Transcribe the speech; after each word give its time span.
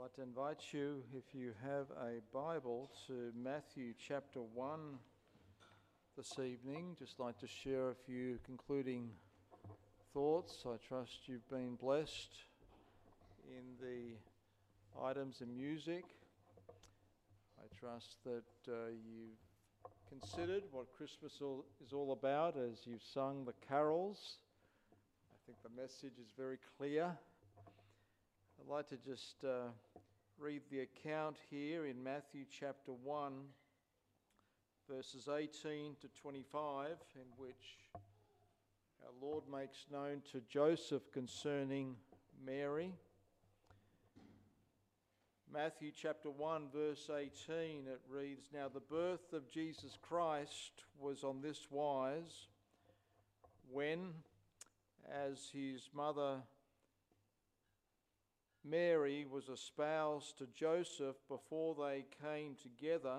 I'd 0.00 0.04
like 0.04 0.14
to 0.14 0.22
invite 0.22 0.62
you, 0.72 1.02
if 1.14 1.34
you 1.34 1.52
have 1.62 1.90
a 1.90 2.22
Bible, 2.32 2.90
to 3.06 3.32
Matthew 3.36 3.92
chapter 3.98 4.40
1 4.40 4.80
this 6.16 6.38
evening. 6.38 6.96
Just 6.98 7.20
like 7.20 7.38
to 7.40 7.46
share 7.46 7.90
a 7.90 7.94
few 8.06 8.38
concluding 8.46 9.10
thoughts. 10.14 10.64
I 10.64 10.76
trust 10.88 11.26
you've 11.26 11.46
been 11.50 11.74
blessed 11.74 12.30
in 13.46 13.76
the 13.78 15.02
items 15.04 15.42
and 15.42 15.54
music. 15.54 16.04
I 17.58 17.66
trust 17.78 18.24
that 18.24 18.72
uh, 18.72 18.88
you've 18.88 19.36
considered 20.08 20.62
what 20.72 20.86
Christmas 20.96 21.40
all, 21.42 21.66
is 21.84 21.92
all 21.92 22.12
about 22.12 22.56
as 22.56 22.86
you've 22.86 23.02
sung 23.02 23.44
the 23.44 23.54
carols. 23.68 24.38
I 25.30 25.36
think 25.44 25.58
the 25.62 25.82
message 25.82 26.18
is 26.18 26.32
very 26.38 26.56
clear. 26.78 27.18
I'd 28.62 28.68
like 28.68 28.88
to 28.88 28.96
just 28.96 29.44
uh, 29.44 29.68
read 30.40 30.62
the 30.70 30.80
account 30.80 31.36
here 31.50 31.84
in 31.84 32.02
Matthew 32.02 32.46
chapter 32.50 32.92
1, 32.92 33.32
verses 34.88 35.28
18 35.28 35.96
to 36.00 36.08
25, 36.22 36.86
in 37.14 37.26
which 37.36 37.76
our 37.94 39.12
Lord 39.20 39.44
makes 39.52 39.84
known 39.92 40.22
to 40.32 40.40
Joseph 40.48 41.12
concerning 41.12 41.94
Mary. 42.42 42.94
Matthew 45.52 45.90
chapter 45.94 46.30
1, 46.30 46.68
verse 46.74 47.10
18, 47.14 47.86
it 47.86 48.00
reads 48.08 48.48
Now 48.54 48.68
the 48.72 48.80
birth 48.80 49.34
of 49.34 49.50
Jesus 49.50 49.98
Christ 50.00 50.84
was 50.98 51.22
on 51.22 51.42
this 51.42 51.66
wise 51.70 52.46
when, 53.70 54.14
as 55.06 55.50
his 55.52 55.90
mother 55.92 56.36
Mary 58.64 59.26
was 59.30 59.48
espoused 59.48 60.38
to 60.38 60.46
Joseph 60.54 61.16
before 61.28 61.74
they 61.74 62.04
came 62.22 62.54
together, 62.54 63.18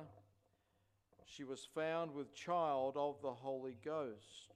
she 1.25 1.43
was 1.43 1.67
found 1.73 2.13
with 2.13 2.33
child 2.33 2.95
of 2.97 3.21
the 3.21 3.33
Holy 3.33 3.77
Ghost. 3.83 4.53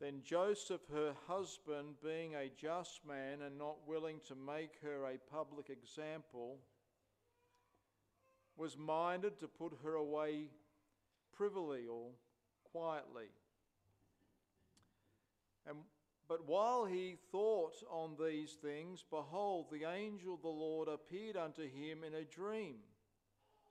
Then 0.00 0.20
Joseph, 0.24 0.80
her 0.92 1.14
husband, 1.28 1.94
being 2.02 2.34
a 2.34 2.50
just 2.60 3.06
man 3.06 3.42
and 3.42 3.56
not 3.56 3.76
willing 3.86 4.20
to 4.26 4.34
make 4.34 4.74
her 4.82 5.04
a 5.06 5.18
public 5.32 5.70
example, 5.70 6.58
was 8.56 8.76
minded 8.76 9.38
to 9.38 9.48
put 9.48 9.72
her 9.82 9.94
away 9.94 10.48
privily 11.32 11.86
or 11.86 12.10
quietly. 12.72 13.28
And 15.66 15.78
but 16.28 16.46
while 16.46 16.84
he 16.84 17.18
thought 17.30 17.74
on 17.90 18.16
these 18.18 18.52
things, 18.62 19.04
behold, 19.10 19.66
the 19.70 19.84
angel 19.84 20.34
of 20.34 20.42
the 20.42 20.48
Lord 20.48 20.88
appeared 20.88 21.36
unto 21.36 21.62
him 21.62 22.04
in 22.04 22.14
a 22.14 22.24
dream, 22.24 22.76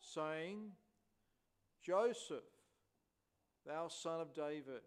saying, 0.01 0.71
Joseph, 1.81 2.43
thou 3.65 3.87
son 3.87 4.21
of 4.21 4.33
David, 4.33 4.81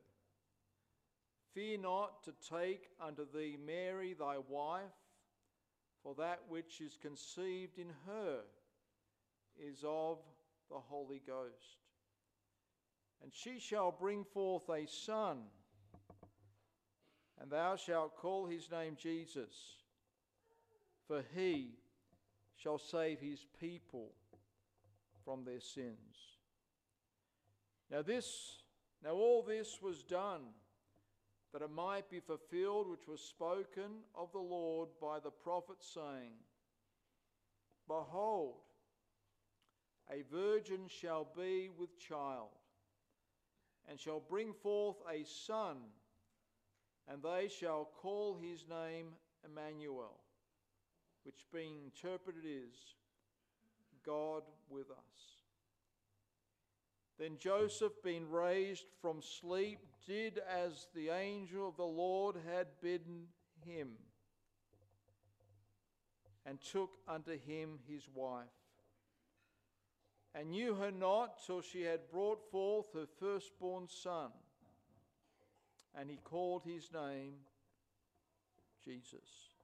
fear 1.54 1.78
not 1.78 2.22
to 2.24 2.32
take 2.48 2.90
unto 3.00 3.24
thee 3.32 3.56
Mary 3.64 4.14
thy 4.14 4.36
wife, 4.48 4.82
for 6.02 6.14
that 6.16 6.40
which 6.48 6.80
is 6.80 6.98
conceived 7.00 7.78
in 7.78 7.88
her 8.06 8.40
is 9.56 9.82
of 9.86 10.18
the 10.70 10.78
Holy 10.78 11.22
Ghost. 11.26 11.78
And 13.22 13.32
she 13.32 13.58
shall 13.58 13.90
bring 13.90 14.24
forth 14.24 14.68
a 14.68 14.86
son 14.86 15.44
and 17.40 17.50
thou 17.50 17.76
shalt 17.76 18.16
call 18.16 18.46
his 18.46 18.70
name 18.70 18.96
Jesus, 19.00 19.76
for 21.06 21.22
he 21.34 21.70
shall 22.56 22.78
save 22.78 23.20
his 23.20 23.44
people 23.60 24.12
from 25.24 25.44
their 25.44 25.60
sins. 25.60 26.38
Now 27.90 28.02
this 28.02 28.62
now 29.02 29.12
all 29.12 29.42
this 29.42 29.80
was 29.82 30.02
done 30.02 30.40
that 31.52 31.62
it 31.62 31.70
might 31.70 32.10
be 32.10 32.20
fulfilled 32.20 32.90
which 32.90 33.06
was 33.06 33.20
spoken 33.20 34.02
of 34.14 34.32
the 34.32 34.38
Lord 34.38 34.88
by 35.00 35.20
the 35.20 35.30
prophet 35.30 35.76
saying, 35.80 36.32
Behold, 37.86 38.56
a 40.10 40.22
virgin 40.32 40.88
shall 40.88 41.28
be 41.36 41.70
with 41.78 41.98
child, 41.98 42.48
and 43.88 44.00
shall 44.00 44.20
bring 44.20 44.52
forth 44.52 44.96
a 45.08 45.24
son 45.24 45.76
and 47.08 47.22
they 47.22 47.48
shall 47.48 47.88
call 48.00 48.36
his 48.40 48.64
name 48.68 49.08
Emmanuel, 49.44 50.20
which 51.24 51.46
being 51.52 51.76
interpreted 51.84 52.44
is 52.44 52.74
God 54.04 54.42
with 54.68 54.90
us. 54.90 55.34
Then 57.18 57.36
Joseph, 57.38 57.92
being 58.02 58.28
raised 58.28 58.86
from 59.00 59.22
sleep, 59.22 59.78
did 60.06 60.38
as 60.38 60.88
the 60.94 61.10
angel 61.10 61.68
of 61.68 61.76
the 61.76 61.84
Lord 61.84 62.36
had 62.50 62.66
bidden 62.82 63.28
him, 63.64 63.90
and 66.44 66.58
took 66.60 66.90
unto 67.06 67.38
him 67.38 67.78
his 67.88 68.08
wife, 68.12 68.46
and 70.34 70.50
knew 70.50 70.74
her 70.74 70.90
not 70.90 71.44
till 71.46 71.60
she 71.60 71.82
had 71.82 72.10
brought 72.10 72.50
forth 72.50 72.92
her 72.94 73.06
firstborn 73.18 73.86
son 73.88 74.30
and 75.98 76.10
he 76.10 76.16
called 76.16 76.62
his 76.64 76.90
name 76.92 77.34
Jesus. 78.84 79.54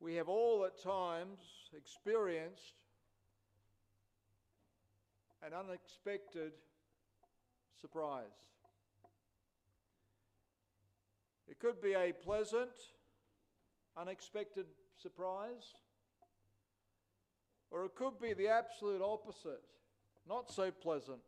We 0.00 0.16
have 0.16 0.28
all 0.28 0.64
at 0.64 0.82
times 0.82 1.38
experienced 1.76 2.74
an 5.44 5.52
unexpected 5.54 6.52
surprise. 7.80 8.24
It 11.48 11.58
could 11.58 11.80
be 11.80 11.94
a 11.94 12.12
pleasant, 12.12 12.70
unexpected 13.96 14.66
surprise, 14.96 15.74
or 17.70 17.84
it 17.84 17.94
could 17.94 18.20
be 18.20 18.32
the 18.32 18.48
absolute 18.48 19.02
opposite, 19.02 19.62
not 20.28 20.50
so 20.50 20.70
pleasant 20.70 21.20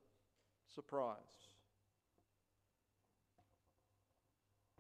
surprise. 0.75 1.54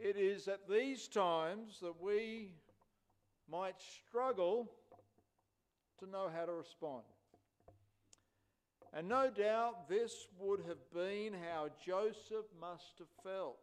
It 0.04 0.19
is 0.19 0.48
at 0.48 0.69
these 0.69 1.09
times 1.09 1.78
that 1.81 1.98
we 1.98 2.50
might 3.50 3.81
struggle 3.81 4.70
to 5.98 6.06
know 6.06 6.31
how 6.31 6.44
to 6.44 6.53
respond. 6.53 7.04
And 8.93 9.09
no 9.09 9.31
doubt 9.31 9.88
this 9.88 10.26
would 10.38 10.60
have 10.69 10.93
been 10.93 11.32
how 11.32 11.70
Joseph 11.87 12.44
must 12.60 12.98
have 12.98 13.09
felt 13.25 13.56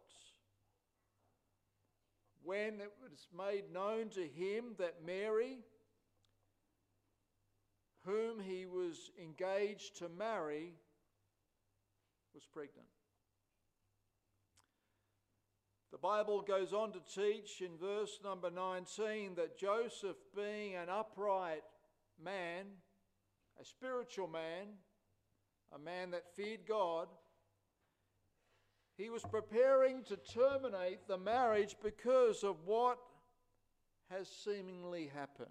when 2.42 2.80
it 2.80 2.90
was 3.00 3.28
made 3.38 3.72
known 3.72 4.08
to 4.08 4.26
him 4.26 4.74
that 4.78 5.06
Mary, 5.06 5.58
whom 8.04 8.40
he 8.40 8.66
was 8.66 9.12
engaged 9.16 9.98
to 9.98 10.08
marry, 10.08 10.72
was 12.34 12.42
pregnant. 12.52 12.88
The 15.91 15.91
Bible 16.02 16.42
goes 16.42 16.72
on 16.72 16.90
to 16.92 17.00
teach 17.14 17.60
in 17.60 17.78
verse 17.78 18.18
number 18.24 18.50
19 18.50 19.36
that 19.36 19.56
Joseph, 19.56 20.16
being 20.34 20.74
an 20.74 20.88
upright 20.88 21.62
man, 22.22 22.66
a 23.60 23.64
spiritual 23.64 24.26
man, 24.26 24.66
a 25.72 25.78
man 25.78 26.10
that 26.10 26.34
feared 26.34 26.66
God, 26.66 27.06
he 28.96 29.10
was 29.10 29.22
preparing 29.22 30.02
to 30.04 30.16
terminate 30.16 31.06
the 31.06 31.18
marriage 31.18 31.76
because 31.80 32.42
of 32.42 32.56
what 32.66 32.98
has 34.10 34.28
seemingly 34.28 35.08
happened. 35.14 35.48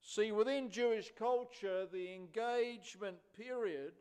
See, 0.00 0.30
within 0.30 0.70
Jewish 0.70 1.10
culture, 1.18 1.86
the 1.92 2.14
engagement 2.14 3.18
period 3.36 3.94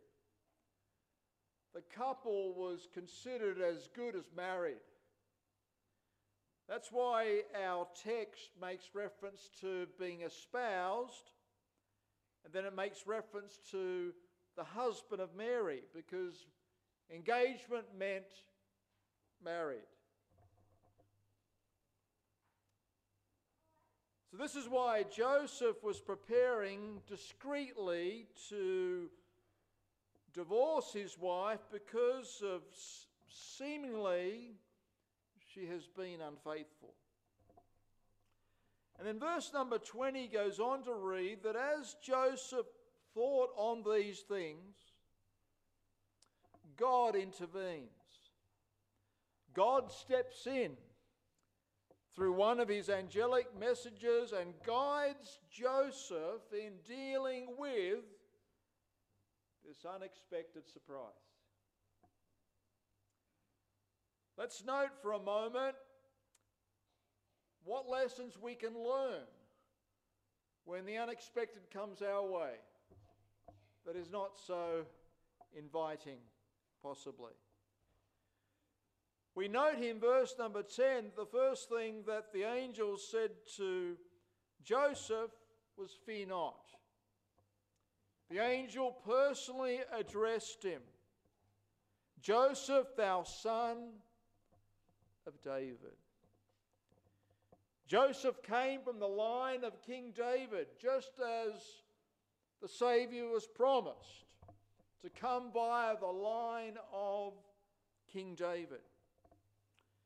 the 1.73 1.81
couple 1.95 2.53
was 2.53 2.87
considered 2.93 3.61
as 3.61 3.89
good 3.95 4.15
as 4.15 4.25
married. 4.35 4.81
That's 6.67 6.91
why 6.91 7.41
our 7.65 7.87
text 8.03 8.51
makes 8.61 8.89
reference 8.93 9.49
to 9.61 9.87
being 9.99 10.21
espoused, 10.21 11.31
and 12.45 12.53
then 12.53 12.65
it 12.65 12.75
makes 12.75 13.07
reference 13.07 13.59
to 13.71 14.13
the 14.55 14.63
husband 14.63 15.21
of 15.21 15.35
Mary, 15.35 15.81
because 15.95 16.45
engagement 17.13 17.85
meant 17.97 18.25
married. 19.43 19.79
So, 24.29 24.37
this 24.37 24.55
is 24.55 24.69
why 24.69 25.03
Joseph 25.03 25.83
was 25.83 25.99
preparing 25.99 27.01
discreetly 27.07 28.27
to 28.49 29.09
divorce 30.33 30.91
his 30.93 31.17
wife 31.17 31.59
because 31.71 32.41
of 32.45 32.61
seemingly 33.57 34.55
she 35.53 35.65
has 35.67 35.87
been 35.87 36.21
unfaithful. 36.21 36.93
And 38.97 39.07
then 39.07 39.19
verse 39.19 39.51
number 39.53 39.77
20 39.77 40.27
goes 40.27 40.59
on 40.59 40.83
to 40.83 40.93
read 40.93 41.43
that 41.43 41.55
as 41.55 41.95
Joseph 42.03 42.65
thought 43.13 43.49
on 43.55 43.83
these 43.83 44.19
things, 44.19 44.75
God 46.77 47.15
intervenes. 47.15 47.89
God 49.53 49.91
steps 49.91 50.47
in 50.47 50.73
through 52.13 52.33
one 52.33 52.59
of 52.59 52.67
his 52.67 52.89
angelic 52.89 53.47
messengers 53.57 54.33
and 54.33 54.53
guides 54.65 55.39
Joseph 55.49 56.41
in 56.53 56.73
dealing 56.85 57.47
with 57.57 58.03
this 59.67 59.85
unexpected 59.85 60.67
surprise. 60.67 61.03
Let's 64.37 64.63
note 64.65 64.91
for 65.01 65.13
a 65.13 65.19
moment 65.19 65.75
what 67.63 67.89
lessons 67.89 68.37
we 68.41 68.55
can 68.55 68.73
learn 68.73 69.27
when 70.65 70.85
the 70.85 70.97
unexpected 70.97 71.69
comes 71.73 72.01
our 72.01 72.25
way 72.25 72.53
that 73.85 73.95
is 73.95 74.09
not 74.11 74.37
so 74.45 74.85
inviting, 75.57 76.19
possibly. 76.81 77.33
We 79.35 79.47
note 79.47 79.81
in 79.81 79.99
verse 79.99 80.35
number 80.37 80.63
10 80.63 81.11
the 81.15 81.25
first 81.25 81.69
thing 81.69 82.03
that 82.07 82.31
the 82.33 82.43
angel 82.43 82.97
said 82.97 83.31
to 83.57 83.97
Joseph 84.63 85.31
was, 85.77 85.97
Fear 86.05 86.27
not. 86.27 86.68
The 88.29 88.39
angel 88.39 88.95
personally 89.05 89.79
addressed 89.91 90.63
him 90.63 90.81
Joseph, 92.21 92.87
thou 92.97 93.23
son 93.23 93.89
of 95.25 95.41
David. 95.41 95.95
Joseph 97.87 98.43
came 98.43 98.81
from 98.81 98.99
the 98.99 99.07
line 99.07 99.63
of 99.63 99.81
King 99.81 100.13
David, 100.15 100.67
just 100.79 101.11
as 101.19 101.53
the 102.61 102.67
Saviour 102.67 103.31
was 103.31 103.47
promised 103.47 104.25
to 105.01 105.09
come 105.09 105.51
via 105.51 105.95
the 105.99 106.05
line 106.05 106.77
of 106.93 107.33
King 108.11 108.35
David. 108.35 108.81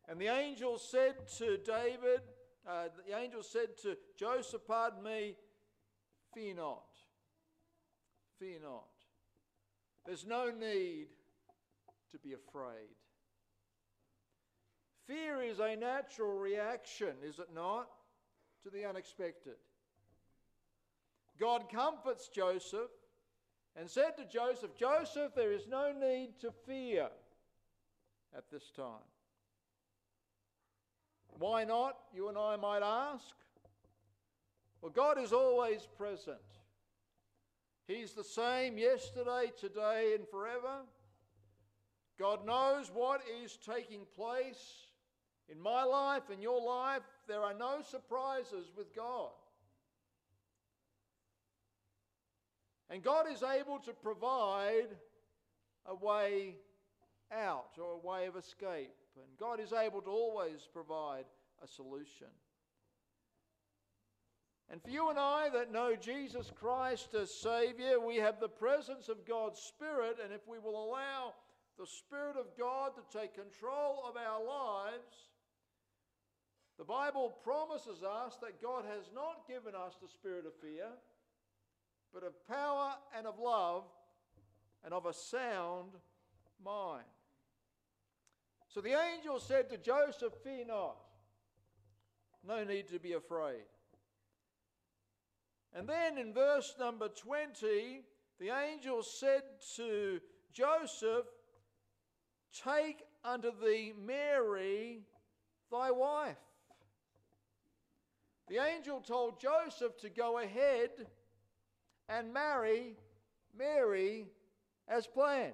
And 0.08 0.20
the 0.20 0.28
angel 0.28 0.78
said 0.78 1.28
to 1.40 1.58
David, 1.58 2.22
uh, 2.68 2.90
the 3.06 3.18
angel 3.18 3.44
said 3.44 3.78
to 3.82 3.98
Joseph, 4.18 4.62
pardon 4.68 5.04
me, 5.04 5.36
fear 6.34 6.54
not. 6.54 6.86
Fear 8.44 8.60
not. 8.62 8.84
There's 10.06 10.26
no 10.26 10.52
need 10.52 11.08
to 12.12 12.18
be 12.18 12.34
afraid. 12.34 12.98
Fear 15.08 15.44
is 15.44 15.60
a 15.60 15.78
natural 15.78 16.38
reaction, 16.38 17.14
is 17.26 17.40
it 17.40 17.48
not, 17.56 17.88
to 18.64 18.70
the 18.70 18.84
unexpected. 18.84 19.56
God 21.40 21.72
comforts 21.72 22.28
Joseph 22.28 22.92
and 23.78 23.90
said 23.90 24.18
to 24.18 24.26
Joseph, 24.26 24.76
Joseph, 24.78 25.32
there 25.36 25.54
is 25.54 25.70
no 25.70 25.94
need 25.94 26.34
to 26.42 26.52
fear 26.66 27.08
at 28.36 28.52
this 28.52 28.72
time. 28.76 29.08
Why 31.40 31.64
not, 31.64 31.96
you 32.14 32.28
and 32.28 32.38
I 32.38 32.58
might 32.58 32.84
ask? 32.84 33.36
Well, 34.82 34.92
God 34.92 35.18
is 35.18 35.32
always 35.32 35.88
present. 35.98 36.40
He's 37.88 38.14
the 38.14 38.24
same 38.24 38.78
yesterday, 38.78 39.52
today, 39.60 40.14
and 40.16 40.28
forever. 40.28 40.84
God 42.18 42.46
knows 42.46 42.90
what 42.94 43.22
is 43.44 43.58
taking 43.58 44.06
place 44.16 44.88
in 45.50 45.60
my 45.60 45.84
life, 45.84 46.24
in 46.32 46.42
your 46.42 46.62
life. 46.62 47.02
There 47.28 47.42
are 47.42 47.54
no 47.54 47.82
surprises 47.82 48.72
with 48.78 48.96
God. 48.96 49.32
And 52.90 53.02
God 53.02 53.26
is 53.32 53.44
able 53.44 53.80
to 53.80 53.92
provide 53.92 54.90
a 55.86 55.96
way 55.96 56.56
out 57.32 57.78
or 57.78 57.94
a 57.94 58.08
way 58.08 58.28
of 58.28 58.36
escape. 58.36 58.94
And 59.16 59.26
God 59.40 59.60
is 59.60 59.74
able 59.74 60.02
to 60.02 60.10
always 60.10 60.68
provide 60.72 61.26
a 61.64 61.68
solution. 61.68 62.28
And 64.72 64.82
for 64.82 64.90
you 64.90 65.10
and 65.10 65.20
I 65.20 65.50
that 65.54 65.72
know 65.72 65.96
Jesus 65.96 66.52
Christ 66.56 67.14
as 67.14 67.34
Savior, 67.34 68.00
we 68.00 68.16
have 68.18 68.40
the 68.40 68.48
presence 68.48 69.10
of 69.10 69.26
God's 69.26 69.60
Spirit, 69.60 70.18
and 70.24 70.34
if 70.34 70.48
we 70.48 70.58
will 70.58 70.84
allow 70.84 71.34
the 71.78 71.86
Spirit 71.86 72.38
of 72.38 72.58
God 72.58 72.94
to 72.96 73.18
take 73.20 73.36
control 73.36 74.04
of 74.08 74.16
our 74.16 74.44
lives, 74.44 75.30
the 76.78 76.84
Bible 76.84 77.34
promises 77.44 78.04
us 78.04 78.38
that 78.42 78.62
God 78.62 78.86
has 78.86 79.04
not 79.14 79.48
given 79.48 79.76
us 79.76 79.96
the 80.02 80.08
spirit 80.08 80.46
of 80.46 80.54
fear, 80.56 80.88
but 82.14 82.24
of 82.24 82.48
power 82.48 82.94
and 83.16 83.28
of 83.28 83.40
love 83.40 83.84
and 84.84 84.94
of 84.94 85.06
a 85.06 85.14
sound 85.14 85.92
mind. 86.64 87.06
So 88.68 88.82
the 88.82 89.00
angel 89.00 89.40
said 89.40 89.70
to 89.70 89.78
Joseph, 89.78 90.34
Fear 90.44 90.66
not. 90.68 90.98
No 92.46 92.64
need 92.64 92.88
to 92.90 93.00
be 93.00 93.14
afraid. 93.14 93.64
And 95.76 95.88
then 95.88 96.18
in 96.18 96.34
verse 96.34 96.76
number 96.80 97.08
20, 97.08 98.04
the 98.40 98.50
angel 98.50 99.02
said 99.02 99.44
to 99.76 100.20
Joseph, 100.52 101.26
Take 102.64 103.04
unto 103.26 103.50
thee 103.64 103.94
Mary, 103.98 105.02
thy 105.72 105.90
wife. 105.90 106.38
The 108.48 108.58
angel 108.58 109.02
told 109.02 109.40
Joseph 109.40 109.98
to 110.02 110.10
go 110.10 110.38
ahead 110.40 110.92
and 112.08 112.34
marry 112.34 112.98
Mary 113.58 114.28
as 114.88 115.08
planned. 115.08 115.54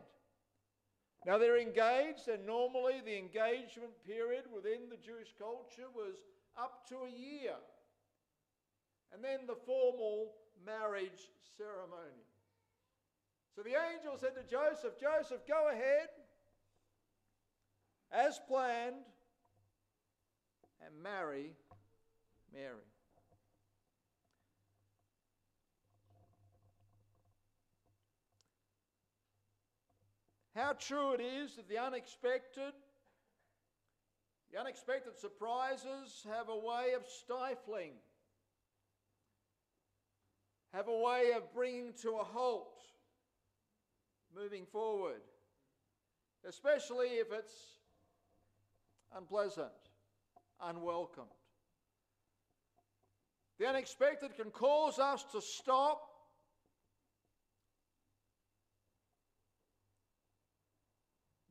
Now 1.26 1.38
they're 1.38 1.60
engaged, 1.60 2.28
and 2.28 2.46
normally 2.46 3.02
the 3.06 3.18
engagement 3.18 3.92
period 4.06 4.46
within 4.54 4.90
the 4.90 4.98
Jewish 4.98 5.34
culture 5.38 5.90
was 5.94 6.16
up 6.58 6.88
to 6.90 6.96
a 7.04 7.10
year. 7.10 7.56
And 9.14 9.24
then 9.24 9.48
the 9.48 9.56
formal 9.66 10.34
marriage 10.66 11.30
ceremony. 11.58 12.24
So 13.56 13.64
the 13.64 13.72
angel 13.72 14.18
said 14.18 14.36
to 14.36 14.44
Joseph, 14.44 15.00
Joseph, 15.00 15.42
go 15.48 15.70
ahead 15.72 16.08
as 18.12 18.40
planned 18.48 19.06
and 20.86 21.04
marry 21.04 21.56
Mary. 22.54 22.90
How 30.56 30.74
true 30.74 31.14
it 31.14 31.22
is 31.22 31.56
that 31.56 31.70
the 31.70 31.78
unexpected, 31.78 32.74
the 34.52 34.60
unexpected 34.60 35.18
surprises 35.18 36.26
have 36.30 36.50
a 36.50 36.58
way 36.58 36.94
of 36.96 37.06
stifling, 37.08 37.94
have 40.74 40.88
a 40.88 40.98
way 40.98 41.32
of 41.36 41.54
bringing 41.54 41.94
to 42.02 42.12
a 42.12 42.24
halt 42.24 42.80
moving 44.36 44.66
forward, 44.66 45.22
especially 46.48 47.08
if 47.08 47.28
it's 47.32 47.54
unpleasant, 49.16 49.70
unwelcomed. 50.62 51.28
The 53.58 53.68
unexpected 53.68 54.36
can 54.38 54.52
cause 54.52 55.00
us 55.00 55.26
to 55.34 55.42
stop 55.42 56.02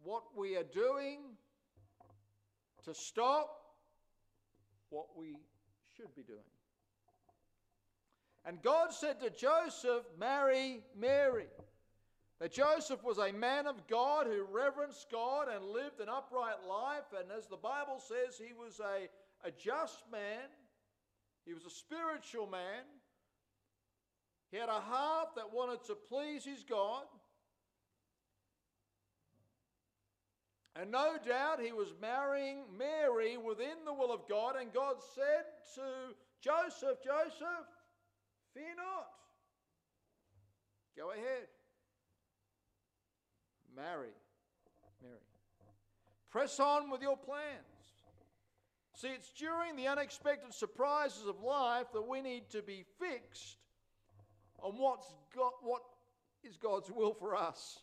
what 0.02 0.22
we 0.34 0.56
are 0.56 0.64
doing, 0.64 1.18
to 2.84 2.94
stop 2.94 3.50
what 4.88 5.08
we 5.18 5.36
should 5.94 6.14
be 6.16 6.22
doing. 6.22 6.38
And 8.48 8.60
God 8.62 8.92
said 8.92 9.20
to 9.20 9.30
Joseph, 9.30 10.04
Marry 10.18 10.80
Mary. 10.98 11.46
That 12.40 12.52
Joseph 12.52 13.04
was 13.04 13.18
a 13.18 13.32
man 13.32 13.66
of 13.66 13.86
God 13.88 14.26
who 14.26 14.46
reverenced 14.50 15.10
God 15.10 15.48
and 15.54 15.64
lived 15.64 16.00
an 16.00 16.08
upright 16.08 16.64
life. 16.68 17.12
And 17.18 17.30
as 17.36 17.46
the 17.46 17.56
Bible 17.56 18.00
says, 18.00 18.38
he 18.38 18.54
was 18.54 18.80
a, 18.80 19.08
a 19.46 19.50
just 19.50 20.04
man 20.10 20.48
he 21.48 21.54
was 21.54 21.64
a 21.64 21.70
spiritual 21.70 22.46
man. 22.46 22.84
He 24.50 24.58
had 24.58 24.68
a 24.68 24.80
heart 24.80 25.28
that 25.36 25.50
wanted 25.50 25.82
to 25.86 25.94
please 25.94 26.44
his 26.44 26.62
God. 26.62 27.04
And 30.76 30.90
no 30.90 31.16
doubt 31.26 31.60
he 31.60 31.72
was 31.72 31.88
marrying 32.02 32.64
Mary 32.76 33.38
within 33.38 33.84
the 33.86 33.94
will 33.94 34.12
of 34.12 34.28
God. 34.28 34.56
And 34.60 34.74
God 34.74 34.96
said 35.14 35.46
to 35.76 36.14
Joseph, 36.42 36.98
Joseph, 37.02 37.64
fear 38.58 38.74
not. 38.76 39.06
Go 40.96 41.12
ahead. 41.12 41.46
Marry 43.76 44.10
Mary. 45.00 45.14
Press 46.30 46.58
on 46.58 46.90
with 46.90 47.00
your 47.00 47.16
plans. 47.16 47.44
See, 48.94 49.08
it's 49.08 49.30
during 49.30 49.76
the 49.76 49.86
unexpected 49.86 50.52
surprises 50.52 51.24
of 51.26 51.40
life 51.40 51.86
that 51.94 52.02
we 52.02 52.20
need 52.20 52.50
to 52.50 52.62
be 52.62 52.84
fixed 52.98 53.58
on 54.60 54.72
what's 54.72 55.14
got, 55.36 55.52
what 55.62 55.82
is 56.42 56.56
God's 56.56 56.90
will 56.90 57.14
for 57.14 57.36
us 57.36 57.78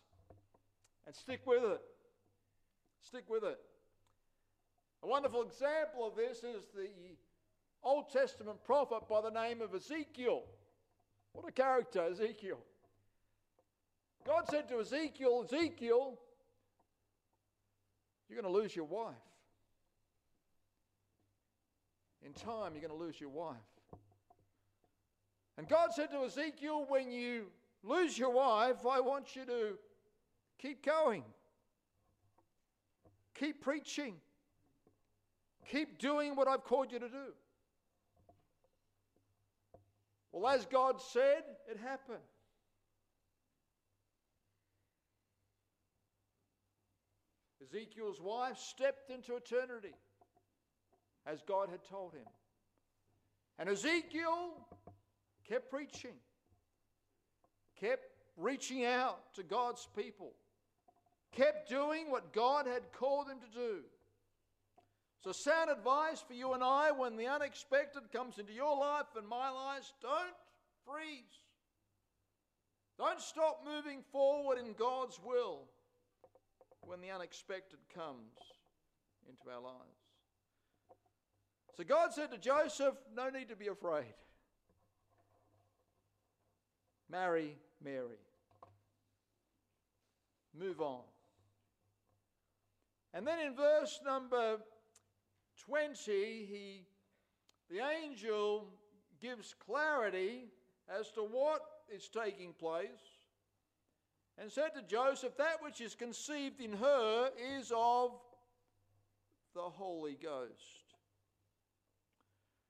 and 1.07 1.15
stick 1.15 1.39
with 1.45 1.63
it. 1.63 1.81
Stick 3.01 3.29
with 3.29 3.45
it. 3.45 3.59
A 5.03 5.07
wonderful 5.07 5.43
example 5.43 6.05
of 6.05 6.17
this 6.17 6.39
is 6.39 6.65
the 6.75 6.89
Old 7.81 8.11
Testament 8.11 8.63
prophet 8.65 9.07
by 9.07 9.21
the 9.21 9.29
name 9.29 9.61
of 9.61 9.73
Ezekiel. 9.73 10.43
What 11.35 11.49
a 11.49 11.51
character, 11.51 12.01
Ezekiel. 12.09 12.59
God 14.25 14.45
said 14.49 14.67
to 14.69 14.79
Ezekiel, 14.79 15.45
Ezekiel, 15.45 16.17
you're 18.27 18.41
going 18.41 18.51
to 18.51 18.59
lose 18.59 18.75
your 18.75 18.85
wife. 18.85 19.13
In 22.25 22.33
time, 22.33 22.73
you're 22.73 22.87
going 22.87 22.97
to 22.99 23.05
lose 23.05 23.19
your 23.21 23.29
wife. 23.29 23.57
And 25.57 25.67
God 25.67 25.93
said 25.93 26.09
to 26.11 26.23
Ezekiel, 26.23 26.85
when 26.87 27.11
you 27.11 27.45
lose 27.83 28.17
your 28.17 28.31
wife, 28.31 28.85
I 28.89 28.99
want 28.99 29.35
you 29.35 29.45
to 29.45 29.77
keep 30.59 30.83
going, 30.83 31.23
keep 33.35 33.61
preaching, 33.61 34.15
keep 35.69 35.99
doing 35.99 36.35
what 36.35 36.47
I've 36.47 36.63
called 36.63 36.91
you 36.91 36.99
to 36.99 37.09
do. 37.09 37.33
Well, 40.35 40.53
as 40.53 40.65
God 40.65 41.01
said, 41.01 41.43
it 41.71 41.77
happened. 41.81 42.19
Ezekiel's 47.63 48.19
wife 48.19 48.57
stepped 48.57 49.09
into 49.09 49.37
eternity 49.37 49.95
as 51.25 51.41
God 51.47 51.69
had 51.69 51.85
told 51.85 52.11
him. 52.11 52.25
And 53.57 53.69
Ezekiel 53.69 54.67
kept 55.47 55.71
preaching, 55.71 56.15
kept 57.79 58.03
reaching 58.35 58.83
out 58.83 59.33
to 59.35 59.43
God's 59.43 59.87
people, 59.95 60.33
kept 61.31 61.69
doing 61.69 62.11
what 62.11 62.33
God 62.33 62.67
had 62.67 62.91
called 62.91 63.29
him 63.29 63.37
to 63.39 63.57
do. 63.57 63.77
So, 65.23 65.31
sound 65.31 65.71
advice 65.71 66.23
for 66.25 66.33
you 66.33 66.53
and 66.53 66.63
I 66.63 66.91
when 66.91 67.17
the 67.17 67.27
unexpected 67.27 68.03
comes 68.13 68.37
into 68.37 68.53
your 68.53 68.77
life 68.77 69.05
and 69.17 69.27
my 69.27 69.49
life 69.49 69.91
don't 70.01 70.35
freeze. 70.85 71.41
Don't 72.97 73.19
stop 73.19 73.65
moving 73.65 74.03
forward 74.11 74.57
in 74.57 74.73
God's 74.73 75.19
will 75.23 75.63
when 76.81 77.01
the 77.01 77.09
unexpected 77.11 77.79
comes 77.93 78.37
into 79.27 79.49
our 79.53 79.61
lives. 79.61 80.05
So 81.75 81.83
God 81.83 82.13
said 82.13 82.31
to 82.31 82.37
Joseph, 82.37 82.95
No 83.15 83.29
need 83.29 83.49
to 83.49 83.55
be 83.55 83.67
afraid. 83.67 84.13
Marry 87.09 87.57
Mary. 87.83 88.19
Move 90.57 90.79
on. 90.79 91.01
And 93.13 93.27
then 93.27 93.39
in 93.39 93.55
verse 93.55 93.99
number 94.05 94.57
20, 95.65 96.11
he, 96.11 96.85
the 97.69 97.81
angel 98.03 98.67
gives 99.21 99.53
clarity 99.53 100.45
as 100.89 101.11
to 101.11 101.21
what 101.21 101.61
is 101.93 102.09
taking 102.09 102.53
place 102.53 102.89
and 104.37 104.51
said 104.51 104.73
to 104.75 104.81
Joseph, 104.81 105.37
That 105.37 105.61
which 105.61 105.81
is 105.81 105.95
conceived 105.95 106.59
in 106.59 106.73
her 106.73 107.29
is 107.57 107.71
of 107.75 108.11
the 109.53 109.61
Holy 109.61 110.17
Ghost. 110.21 110.83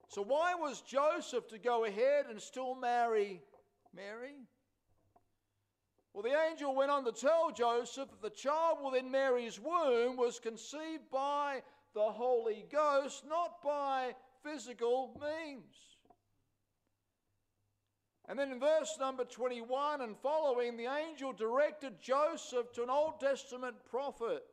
So, 0.10 0.22
why 0.22 0.54
was 0.54 0.82
Joseph 0.82 1.48
to 1.50 1.58
go 1.58 1.86
ahead 1.86 2.28
and 2.30 2.40
still 2.40 2.76
marry 2.76 3.42
Mary? 3.94 4.36
Well, 6.14 6.24
the 6.24 6.38
angel 6.50 6.74
went 6.74 6.92
on 6.92 7.04
to 7.06 7.12
tell 7.12 7.52
Joseph 7.52 8.10
that 8.10 8.22
the 8.22 8.30
child 8.30 8.78
within 8.86 9.12
Mary's 9.12 9.60
womb 9.60 10.16
was 10.16 10.40
conceived 10.40 11.10
by 11.12 11.62
the 11.96 12.12
Holy 12.12 12.66
Ghost, 12.72 13.24
not 13.28 13.64
by 13.64 14.14
physical 14.44 15.20
means. 15.20 15.74
And 18.28 18.38
then 18.38 18.52
in 18.52 18.60
verse 18.60 18.98
number 19.00 19.24
21 19.24 20.02
and 20.02 20.18
following, 20.18 20.78
the 20.78 20.88
angel 20.88 21.32
directed 21.32 22.02
Joseph 22.02 22.72
to 22.74 22.84
an 22.84 22.90
Old 22.90 23.20
Testament 23.20 23.76
prophet 23.90 24.44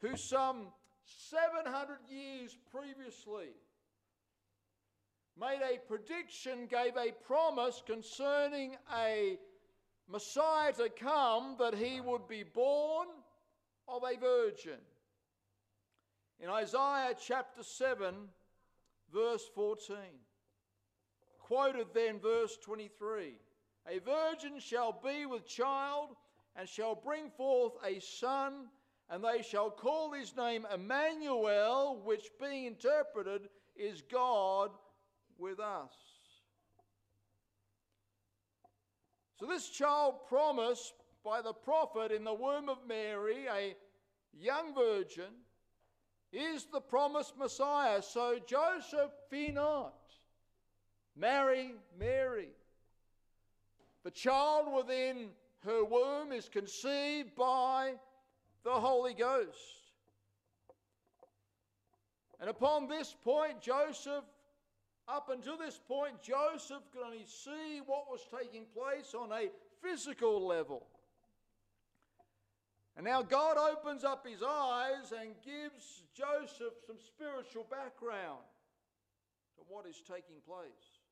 who, 0.00 0.16
some 0.16 0.68
700 1.04 1.98
years 2.08 2.56
previously, 2.70 3.50
made 5.38 5.60
a 5.62 5.78
prediction, 5.86 6.66
gave 6.66 6.96
a 6.96 7.12
promise 7.26 7.82
concerning 7.84 8.76
a 8.96 9.38
Messiah 10.08 10.72
to 10.74 10.88
come 10.88 11.56
that 11.58 11.74
he 11.74 12.00
would 12.00 12.28
be 12.28 12.42
born 12.42 13.08
of 13.88 14.02
a 14.02 14.18
virgin. 14.18 14.78
In 16.40 16.50
Isaiah 16.50 17.14
chapter 17.18 17.62
7, 17.62 18.14
verse 19.12 19.44
14 19.54 19.96
quoted 21.46 21.86
then 21.94 22.18
verse 22.18 22.56
23 22.64 23.34
A 23.88 23.98
virgin 24.00 24.58
shall 24.58 25.00
be 25.04 25.26
with 25.26 25.46
child 25.46 26.16
and 26.56 26.68
shall 26.68 26.94
bring 26.96 27.30
forth 27.30 27.74
a 27.84 28.00
son, 28.00 28.66
and 29.08 29.22
they 29.22 29.42
shall 29.42 29.70
call 29.70 30.12
his 30.12 30.36
name 30.36 30.66
Emmanuel, 30.74 32.00
which 32.04 32.30
being 32.40 32.64
interpreted 32.64 33.48
is 33.76 34.02
God 34.02 34.70
with 35.38 35.60
us. 35.60 35.92
So, 39.38 39.46
this 39.46 39.68
child 39.68 40.26
promised 40.28 40.94
by 41.22 41.42
the 41.42 41.52
prophet 41.52 42.10
in 42.10 42.24
the 42.24 42.34
womb 42.34 42.68
of 42.68 42.78
Mary, 42.88 43.46
a 43.46 43.76
young 44.32 44.74
virgin, 44.74 45.32
is 46.36 46.66
the 46.70 46.80
promised 46.80 47.36
Messiah. 47.38 48.02
So, 48.02 48.38
Joseph, 48.46 49.10
fear 49.30 49.52
not. 49.52 49.94
Marry 51.16 51.72
Mary. 51.98 52.50
The 54.04 54.10
child 54.10 54.72
within 54.76 55.30
her 55.64 55.84
womb 55.84 56.32
is 56.32 56.48
conceived 56.48 57.34
by 57.34 57.94
the 58.64 58.70
Holy 58.70 59.14
Ghost. 59.14 59.58
And 62.38 62.50
upon 62.50 62.86
this 62.86 63.16
point, 63.24 63.62
Joseph, 63.62 64.24
up 65.08 65.30
until 65.30 65.56
this 65.56 65.80
point, 65.88 66.20
Joseph 66.20 66.82
could 66.92 67.02
only 67.04 67.24
see 67.24 67.80
what 67.86 68.10
was 68.10 68.20
taking 68.38 68.66
place 68.74 69.14
on 69.14 69.32
a 69.32 69.48
physical 69.82 70.46
level. 70.46 70.86
And 72.96 73.04
now 73.04 73.22
God 73.22 73.58
opens 73.58 74.04
up 74.04 74.26
his 74.26 74.42
eyes 74.42 75.12
and 75.12 75.34
gives 75.44 76.02
Joseph 76.14 76.72
some 76.86 76.96
spiritual 76.98 77.66
background 77.70 78.40
to 79.56 79.64
what 79.68 79.86
is 79.86 80.00
taking 80.06 80.40
place. 80.46 81.02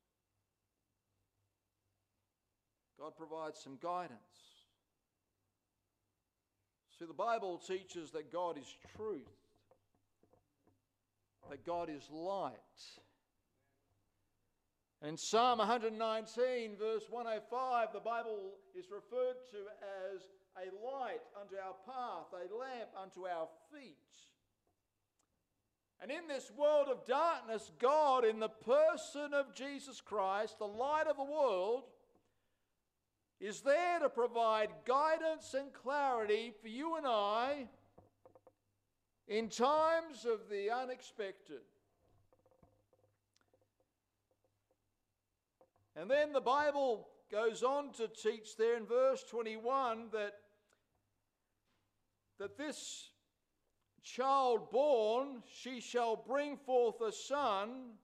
God 2.99 3.15
provides 3.15 3.59
some 3.59 3.77
guidance. 3.81 4.19
See, 6.97 7.05
the 7.05 7.13
Bible 7.13 7.57
teaches 7.57 8.11
that 8.11 8.31
God 8.31 8.57
is 8.57 8.73
truth, 8.95 9.27
that 11.49 11.65
God 11.65 11.89
is 11.89 12.09
light. 12.09 12.53
In 15.05 15.17
Psalm 15.17 15.59
119, 15.59 16.77
verse 16.79 17.03
105, 17.09 17.89
the 17.93 17.99
Bible 17.99 18.53
is 18.73 18.85
referred 18.89 19.35
to 19.51 19.57
as 20.13 20.21
a 20.57 20.67
light 20.85 21.21
unto 21.39 21.55
our 21.55 21.75
path, 21.85 22.27
a 22.33 22.55
lamp 22.55 22.89
unto 23.01 23.25
our 23.25 23.47
feet. 23.73 23.97
And 26.01 26.11
in 26.11 26.27
this 26.27 26.51
world 26.57 26.87
of 26.89 27.05
darkness, 27.05 27.71
God, 27.79 28.25
in 28.25 28.39
the 28.39 28.49
person 28.49 29.33
of 29.33 29.53
Jesus 29.53 30.01
Christ, 30.01 30.59
the 30.59 30.65
light 30.65 31.07
of 31.07 31.17
the 31.17 31.23
world, 31.23 31.83
is 33.39 33.61
there 33.61 33.99
to 33.99 34.09
provide 34.09 34.69
guidance 34.85 35.53
and 35.53 35.73
clarity 35.73 36.53
for 36.61 36.67
you 36.67 36.95
and 36.95 37.05
I 37.07 37.67
in 39.27 39.49
times 39.49 40.25
of 40.25 40.49
the 40.49 40.69
unexpected. 40.71 41.61
And 45.95 46.09
then 46.09 46.33
the 46.33 46.41
Bible 46.41 47.07
goes 47.31 47.63
on 47.63 47.91
to 47.93 48.07
teach 48.07 48.57
there 48.57 48.77
in 48.77 48.85
verse 48.85 49.23
21 49.29 50.09
that, 50.11 50.33
that 52.39 52.57
this 52.57 53.09
child 54.03 54.71
born, 54.71 55.41
she 55.47 55.79
shall 55.79 56.15
bring 56.15 56.57
forth 56.57 57.01
a 57.01 57.11
son 57.11 57.97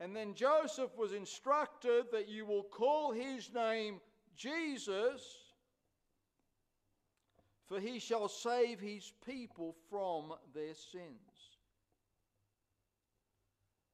and 0.00 0.16
then 0.16 0.34
Joseph 0.34 0.96
was 0.96 1.12
instructed 1.12 2.06
that 2.10 2.26
you 2.26 2.46
will 2.46 2.62
call 2.62 3.12
his 3.12 3.52
name 3.52 4.00
Jesus, 4.34 5.22
for 7.68 7.78
he 7.78 7.98
shall 7.98 8.26
save 8.26 8.80
his 8.80 9.12
people 9.26 9.76
from 9.90 10.32
their 10.54 10.72
sins. 10.72 11.58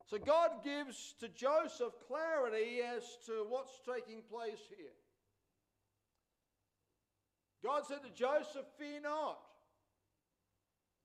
So 0.09 0.19
God 0.19 0.63
gives 0.63 1.17
to 1.19 1.29
Joseph 1.29 1.95
clarity 2.07 2.79
as 2.81 3.03
to 3.27 3.45
what's 3.49 3.81
taking 3.85 4.23
place 4.31 4.61
here. 4.69 4.95
God 7.67 7.85
said 7.85 8.05
to 8.05 8.11
Joseph, 8.11 8.65
Fear 8.79 9.01
not. 9.03 9.39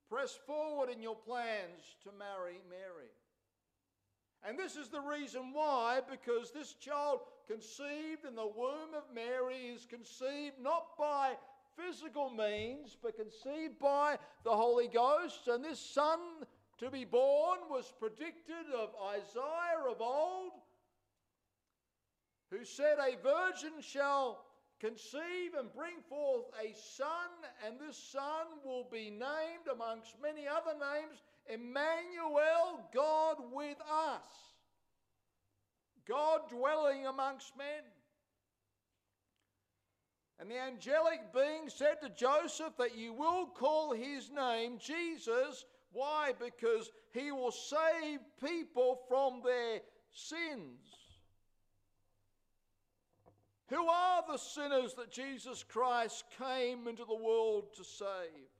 Press 0.08 0.38
forward 0.46 0.90
in 0.90 1.02
your 1.02 1.16
plans 1.16 1.96
to 2.04 2.10
marry 2.16 2.60
Mary. 2.70 3.10
And 4.46 4.56
this 4.56 4.76
is 4.76 4.88
the 4.88 5.00
reason 5.00 5.52
why, 5.52 6.00
because 6.08 6.52
this 6.52 6.74
child 6.74 7.20
conceived 7.48 8.24
in 8.28 8.36
the 8.36 8.46
womb 8.46 8.94
of 8.96 9.12
Mary 9.12 9.56
is 9.74 9.86
conceived 9.86 10.60
not 10.60 10.96
by 10.96 11.32
physical 11.76 12.30
means, 12.30 12.96
but 13.02 13.16
conceived 13.16 13.78
by 13.80 14.16
the 14.44 14.54
Holy 14.54 14.86
Ghost. 14.86 15.48
And 15.48 15.64
this 15.64 15.80
son 15.80 16.18
to 16.78 16.90
be 16.90 17.04
born 17.04 17.58
was 17.68 17.92
predicted 17.98 18.66
of 18.72 18.90
Isaiah 19.10 19.90
of 19.90 20.00
old, 20.00 20.52
who 22.52 22.64
said, 22.64 22.98
A 23.00 23.16
virgin 23.20 23.80
shall 23.80 24.44
conceive 24.82 25.54
and 25.58 25.72
bring 25.72 25.94
forth 26.08 26.46
a 26.60 26.74
son, 26.74 27.30
and 27.64 27.76
this 27.78 27.96
son 27.96 28.46
will 28.64 28.86
be 28.90 29.10
named 29.10 29.68
amongst 29.72 30.16
many 30.20 30.46
other 30.48 30.76
names 30.78 31.22
Emmanuel, 31.48 32.80
God 32.92 33.36
with 33.52 33.78
us. 33.80 34.24
God 36.06 36.40
dwelling 36.50 37.06
amongst 37.06 37.56
men. 37.56 37.84
And 40.38 40.50
the 40.50 40.58
angelic 40.58 41.32
being 41.32 41.68
said 41.68 42.00
to 42.02 42.08
Joseph 42.08 42.76
that 42.78 42.96
you 42.96 43.12
will 43.12 43.46
call 43.46 43.92
his 43.92 44.30
name 44.30 44.78
Jesus. 44.80 45.64
Why? 45.92 46.32
Because 46.38 46.90
he 47.12 47.30
will 47.30 47.52
save 47.52 48.20
people 48.40 49.00
from 49.08 49.42
their 49.44 49.80
sins. 50.12 51.01
Who 53.72 53.86
are 53.88 54.22
the 54.30 54.36
sinners 54.36 54.92
that 54.94 55.10
Jesus 55.10 55.62
Christ 55.62 56.24
came 56.38 56.86
into 56.86 57.06
the 57.06 57.14
world 57.14 57.72
to 57.76 57.84
save? 57.84 58.50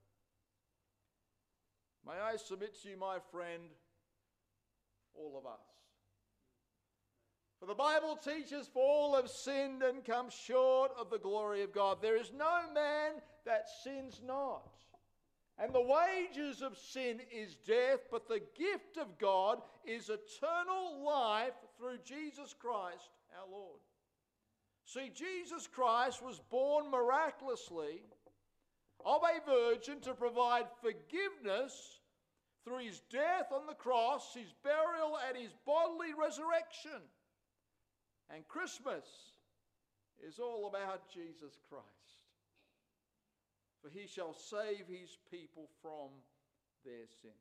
May 2.07 2.14
I 2.14 2.37
submit 2.37 2.81
to 2.83 2.88
you, 2.88 2.97
my 2.97 3.19
friend, 3.31 3.64
all 5.14 5.37
of 5.38 5.45
us. 5.45 5.61
For 7.61 7.66
the 7.66 7.75
Bible 7.75 8.16
teaches, 8.16 8.66
for 8.73 8.83
all 8.83 9.14
have 9.14 9.28
sinned 9.28 9.83
and 9.83 10.02
come 10.02 10.31
short 10.31 10.92
of 10.99 11.11
the 11.11 11.19
glory 11.19 11.62
of 11.62 11.75
God. 11.75 11.99
There 12.00 12.16
is 12.16 12.33
no 12.35 12.62
man 12.73 13.12
that 13.45 13.66
sins 13.85 14.23
not. 14.26 14.73
And 15.59 15.75
the 15.75 15.83
wages 15.83 16.62
of 16.62 16.78
sin 16.78 17.21
is 17.31 17.54
death, 17.66 18.00
but 18.11 18.28
the 18.28 18.40
gift 18.59 18.97
of 18.97 19.19
God 19.19 19.61
is 19.85 20.09
eternal 20.09 21.04
life 21.04 21.52
through 21.78 21.99
Jesus 22.02 22.54
Christ 22.59 23.11
our 23.38 23.50
Lord. 23.50 23.78
See, 24.84 25.10
Jesus 25.14 25.66
Christ 25.66 26.22
was 26.22 26.40
born 26.50 26.90
miraculously 26.90 28.02
of 29.04 29.22
a 29.22 29.50
virgin 29.50 30.00
to 30.00 30.14
provide 30.14 30.66
forgiveness 30.80 32.00
through 32.64 32.78
his 32.78 33.00
death 33.10 33.52
on 33.52 33.66
the 33.66 33.74
cross, 33.74 34.34
his 34.34 34.52
burial, 34.62 35.18
and 35.28 35.36
his 35.36 35.52
bodily 35.66 36.14
resurrection. 36.18 37.00
And 38.34 38.46
Christmas 38.48 39.04
is 40.26 40.38
all 40.38 40.68
about 40.68 41.08
Jesus 41.12 41.58
Christ. 41.68 41.86
For 43.82 43.90
he 43.90 44.06
shall 44.06 44.32
save 44.32 44.86
his 44.88 45.18
people 45.30 45.68
from 45.80 46.10
their 46.84 47.06
sins. 47.20 47.34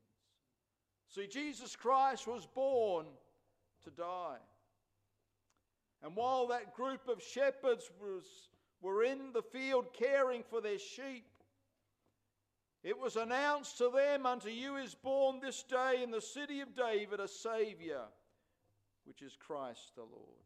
See, 1.08 1.28
Jesus 1.28 1.76
Christ 1.76 2.26
was 2.26 2.48
born 2.48 3.06
to 3.84 3.90
die. 3.92 4.38
And 6.04 6.16
while 6.16 6.48
that 6.48 6.74
group 6.74 7.08
of 7.08 7.22
shepherds 7.22 7.90
was, 8.02 8.24
were 8.82 9.04
in 9.04 9.34
the 9.34 9.44
field 9.44 9.88
caring 9.94 10.44
for 10.50 10.62
their 10.62 10.80
sheep, 10.80 11.26
it 12.84 12.98
was 12.98 13.16
announced 13.16 13.78
to 13.78 13.92
them, 13.92 14.26
Unto 14.26 14.50
you 14.50 14.78
is 14.78 14.96
born 14.96 15.40
this 15.40 15.62
day 15.64 16.02
in 16.04 16.10
the 16.10 16.22
city 16.22 16.62
of 16.62 16.76
David 16.76 17.20
a 17.20 17.28
Saviour, 17.28 18.06
which 19.06 19.22
is 19.22 19.38
Christ 19.40 19.92
the 19.96 20.02
Lord. 20.02 20.42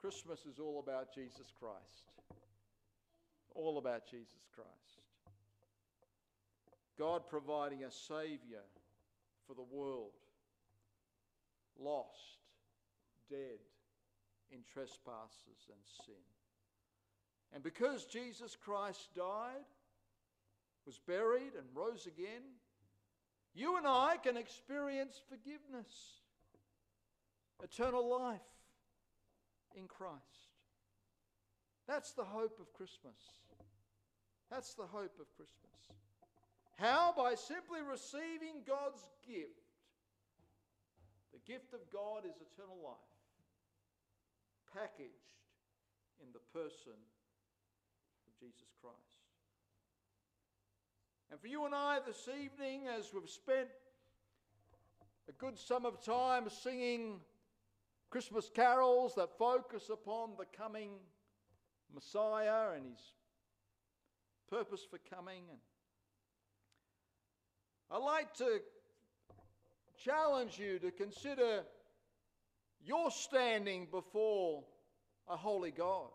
Christmas 0.00 0.46
is 0.46 0.60
all 0.60 0.78
about 0.78 1.12
Jesus 1.12 1.52
Christ. 1.58 2.12
All 3.56 3.78
about 3.78 4.06
Jesus 4.08 4.46
Christ. 4.54 4.70
God 6.96 7.22
providing 7.28 7.82
a 7.82 7.90
Saviour 7.90 8.62
for 9.46 9.54
the 9.54 9.62
world, 9.62 10.12
lost, 11.78 12.45
dead 13.30 13.58
in 14.50 14.60
trespasses 14.72 15.68
and 15.68 15.80
sin. 16.04 16.14
And 17.52 17.62
because 17.62 18.04
Jesus 18.04 18.56
Christ 18.56 19.08
died, 19.14 19.64
was 20.86 20.98
buried, 21.06 21.54
and 21.56 21.66
rose 21.74 22.06
again, 22.06 22.42
you 23.54 23.76
and 23.76 23.86
I 23.86 24.16
can 24.22 24.36
experience 24.36 25.20
forgiveness, 25.28 26.20
eternal 27.62 28.08
life 28.08 28.40
in 29.74 29.86
Christ. 29.86 30.20
That's 31.88 32.12
the 32.12 32.24
hope 32.24 32.58
of 32.60 32.72
Christmas. 32.72 33.16
That's 34.50 34.74
the 34.74 34.86
hope 34.86 35.18
of 35.20 35.26
Christmas. 35.36 35.66
How? 36.76 37.14
By 37.16 37.34
simply 37.34 37.80
receiving 37.80 38.62
God's 38.66 39.08
gift. 39.26 39.50
The 41.32 41.52
gift 41.52 41.72
of 41.74 41.80
God 41.92 42.24
is 42.24 42.36
eternal 42.36 42.76
life, 42.84 43.15
packaged 44.86 45.34
in 46.20 46.28
the 46.32 46.38
person 46.52 46.92
of 46.92 48.38
Jesus 48.38 48.68
Christ. 48.80 48.96
And 51.30 51.40
for 51.40 51.48
you 51.48 51.64
and 51.64 51.74
I 51.74 51.98
this 52.06 52.28
evening, 52.28 52.82
as 52.86 53.12
we've 53.12 53.28
spent 53.28 53.68
a 55.28 55.32
good 55.32 55.58
sum 55.58 55.86
of 55.86 56.04
time 56.04 56.48
singing 56.62 57.18
Christmas 58.10 58.48
carols 58.54 59.16
that 59.16 59.36
focus 59.36 59.90
upon 59.92 60.30
the 60.38 60.44
coming 60.56 60.90
Messiah 61.92 62.76
and 62.76 62.84
his 62.84 63.00
purpose 64.48 64.86
for 64.88 65.00
coming. 65.12 65.42
And 65.50 65.58
I'd 67.90 68.04
like 68.04 68.34
to 68.34 68.60
challenge 70.04 70.60
you 70.60 70.78
to 70.78 70.92
consider 70.92 71.64
your 72.84 73.10
standing 73.10 73.88
before 73.90 74.62
a 75.28 75.36
holy 75.36 75.70
God. 75.70 76.10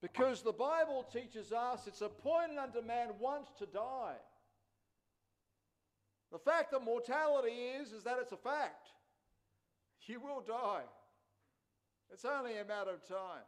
Because 0.00 0.42
the 0.42 0.52
Bible 0.52 1.04
teaches 1.12 1.52
us 1.52 1.86
it's 1.86 2.02
appointed 2.02 2.58
unto 2.58 2.80
man 2.80 3.08
once 3.18 3.48
to 3.58 3.66
die. 3.66 4.16
The 6.30 6.38
fact 6.38 6.72
of 6.72 6.84
mortality 6.84 7.52
is, 7.80 7.92
is 7.92 8.04
that 8.04 8.18
it's 8.20 8.32
a 8.32 8.36
fact. 8.36 8.88
You 10.06 10.20
will 10.20 10.40
die. 10.40 10.84
It's 12.10 12.24
only 12.24 12.56
a 12.58 12.64
matter 12.64 12.90
of 12.90 13.06
time. 13.06 13.44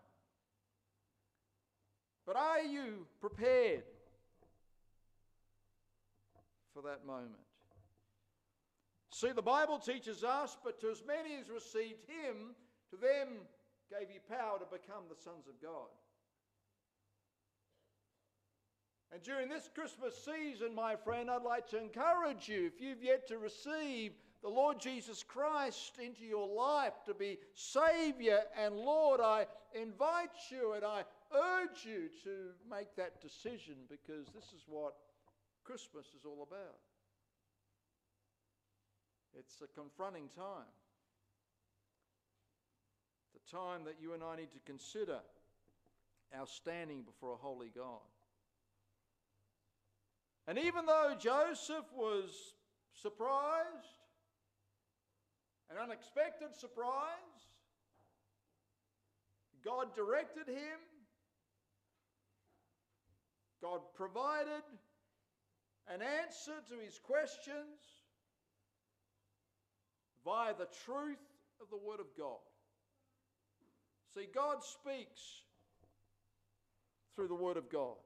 But 2.27 2.37
are 2.37 2.61
you 2.61 3.07
prepared 3.19 3.85
for 6.75 6.83
that 6.83 7.07
moment? 7.07 7.41
See, 9.11 9.33
the 9.33 9.43
Bible 9.43 9.79
teaches 9.79 10.23
us, 10.23 10.57
but 10.63 10.81
to 10.81 10.91
as 10.91 11.03
many 11.07 11.37
as 11.41 11.49
received 11.49 12.05
him, 12.07 12.55
to 12.91 12.97
them 12.97 13.29
gave 13.91 14.09
he 14.09 14.19
power 14.29 14.59
to 14.59 14.67
become 14.67 15.05
the 15.09 15.17
sons 15.17 15.47
of 15.49 15.61
God. 15.63 15.91
And 19.13 19.23
during 19.23 19.49
this 19.49 19.69
Christmas 19.75 20.15
season, 20.25 20.75
my 20.75 20.95
friend, 20.95 21.31
I'd 21.31 21.43
like 21.43 21.69
to 21.71 21.79
encourage 21.79 22.49
you, 22.49 22.67
if 22.67 22.81
you've 22.81 23.03
yet 23.03 23.27
to 23.29 23.39
receive 23.39 24.13
the 24.43 24.49
Lord 24.49 24.81
Jesus 24.81 25.25
Christ 25.25 25.99
into 26.03 26.25
your 26.25 26.47
life 26.47 26.93
to 27.07 27.15
be 27.15 27.39
Savior 27.55 28.41
and 28.57 28.77
Lord, 28.77 29.21
I 29.21 29.47
invite 29.75 30.31
you 30.51 30.75
and 30.75 30.85
I 30.85 31.03
urge 31.35 31.85
you 31.85 32.09
to 32.25 32.51
make 32.71 32.95
that 32.97 33.21
decision 33.21 33.75
because 33.89 34.29
this 34.29 34.53
is 34.55 34.63
what 34.67 34.95
Christmas 35.65 36.07
is 36.17 36.25
all 36.25 36.47
about. 36.49 36.79
It's 39.39 39.61
a 39.61 39.81
confronting 39.81 40.29
time. 40.37 40.67
The 43.47 43.57
time 43.57 43.85
that 43.85 43.97
you 44.01 44.15
and 44.15 44.23
I 44.23 44.37
need 44.37 44.53
to 44.53 44.59
consider 44.67 45.19
our 46.37 46.47
standing 46.47 47.03
before 47.03 47.33
a 47.33 47.37
holy 47.37 47.71
God. 47.75 48.01
And 50.47 50.59
even 50.59 50.87
though 50.87 51.15
Joseph 51.19 51.85
was 51.95 52.55
surprised, 52.93 53.67
an 55.71 55.77
unexpected 55.83 56.55
surprise, 56.57 56.95
God 59.65 59.95
directed 59.95 60.49
him 60.49 60.81
God 63.61 63.81
provided 63.95 64.65
an 65.87 66.01
answer 66.01 66.53
to 66.71 66.85
his 66.85 66.99
questions 66.99 68.05
via 70.25 70.55
the 70.55 70.69
truth 70.87 71.19
of 71.61 71.69
the 71.71 71.77
Word 71.77 72.01
of 72.01 72.07
God. 72.17 72.39
See, 74.15 74.27
God 74.35 74.63
speaks 74.63 75.21
through 77.15 77.29
the 77.29 77.35
Word 77.35 77.57
of 77.57 77.71
God. 77.71 77.97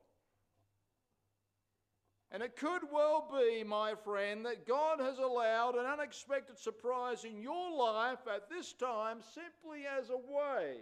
And 2.30 2.42
it 2.42 2.56
could 2.56 2.82
well 2.92 3.30
be, 3.32 3.62
my 3.62 3.94
friend, 3.94 4.44
that 4.44 4.66
God 4.66 4.98
has 4.98 5.18
allowed 5.18 5.76
an 5.76 5.86
unexpected 5.86 6.58
surprise 6.58 7.24
in 7.24 7.40
your 7.40 7.76
life 7.76 8.18
at 8.26 8.50
this 8.50 8.72
time 8.72 9.18
simply 9.34 9.84
as 9.86 10.10
a 10.10 10.16
way 10.16 10.78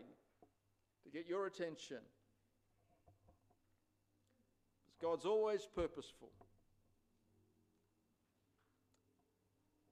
to 1.04 1.10
get 1.10 1.28
your 1.28 1.46
attention. 1.46 1.98
Because 4.86 4.96
God's 4.98 5.26
always 5.26 5.68
purposeful. 5.74 6.30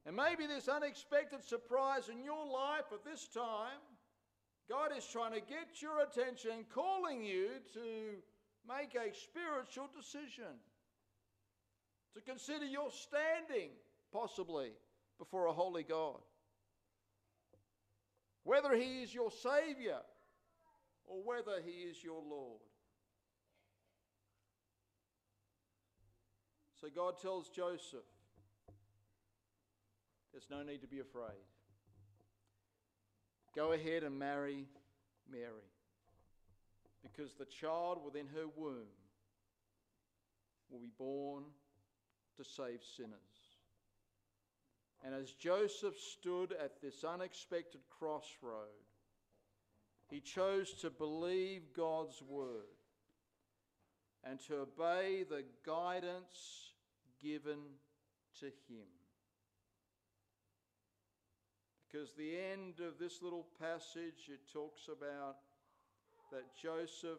And 0.06 0.16
maybe 0.16 0.46
this 0.46 0.66
unexpected 0.66 1.44
surprise 1.44 2.08
in 2.08 2.24
your 2.24 2.46
life 2.46 2.86
at 2.90 3.04
this 3.04 3.28
time, 3.28 3.78
God 4.70 4.96
is 4.96 5.04
trying 5.04 5.32
to 5.32 5.40
get 5.40 5.82
your 5.82 6.00
attention, 6.00 6.64
calling 6.72 7.24
you 7.24 7.48
to 7.74 8.22
make 8.68 8.94
a 8.94 9.12
spiritual 9.12 9.88
decision 9.98 10.54
to 12.14 12.20
consider 12.20 12.64
your 12.64 12.88
standing, 12.92 13.70
possibly, 14.12 14.70
before 15.18 15.46
a 15.46 15.52
holy 15.52 15.82
God. 15.82 16.20
Whether 18.44 18.76
He 18.76 19.02
is 19.02 19.12
your 19.12 19.32
Savior 19.32 19.98
or 21.04 21.20
whether 21.24 21.60
He 21.64 21.88
is 21.90 21.96
your 22.04 22.22
Lord. 22.22 22.60
So 26.80 26.86
God 26.94 27.18
tells 27.20 27.48
Joseph, 27.48 28.06
there's 30.32 30.46
no 30.48 30.62
need 30.62 30.80
to 30.82 30.86
be 30.86 31.00
afraid. 31.00 31.42
Go 33.54 33.72
ahead 33.72 34.04
and 34.04 34.18
marry 34.18 34.66
Mary 35.30 35.70
because 37.02 37.34
the 37.34 37.46
child 37.46 37.98
within 38.04 38.26
her 38.28 38.46
womb 38.56 38.86
will 40.70 40.78
be 40.78 40.92
born 40.98 41.44
to 42.36 42.44
save 42.44 42.80
sinners. 42.96 43.14
And 45.04 45.14
as 45.14 45.32
Joseph 45.32 45.98
stood 45.98 46.52
at 46.52 46.80
this 46.80 47.04
unexpected 47.04 47.80
crossroad, 47.88 48.68
he 50.08 50.20
chose 50.20 50.72
to 50.74 50.90
believe 50.90 51.72
God's 51.74 52.22
word 52.22 52.66
and 54.24 54.38
to 54.46 54.60
obey 54.60 55.24
the 55.28 55.44
guidance 55.64 56.72
given 57.22 57.58
to 58.40 58.46
him. 58.46 58.86
Because 61.90 62.12
the 62.14 62.36
end 62.52 62.74
of 62.86 62.98
this 62.98 63.20
little 63.22 63.46
passage, 63.60 64.28
it 64.28 64.40
talks 64.52 64.82
about 64.88 65.36
that 66.30 66.44
Joseph 66.60 67.18